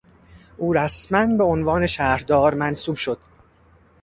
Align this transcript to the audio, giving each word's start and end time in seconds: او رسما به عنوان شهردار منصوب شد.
او 0.57 0.73
رسما 0.73 1.37
به 1.37 1.43
عنوان 1.43 1.87
شهردار 1.87 2.53
منصوب 2.53 2.95
شد. 2.95 3.17